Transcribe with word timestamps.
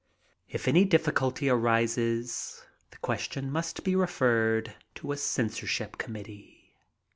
If 0.49 0.67
any 0.67 0.83
difficulty 0.83 1.47
arises 1.47 2.65
the 2.89 2.97
question 2.97 3.51
must 3.51 3.83
be 3.83 3.95
referred 3.95 4.73
to 4.95 5.11
a 5.11 5.15
cen 5.17 5.49
sorship 5.49 5.99
committee. 5.99 6.73